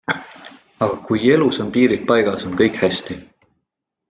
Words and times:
Aga 0.85 0.95
kui 1.09 1.29
elus 1.33 1.59
on 1.65 1.69
piirid 1.77 2.09
paigas, 2.13 2.47
on 2.49 2.57
kõik 2.63 2.81
hästi. 2.87 3.21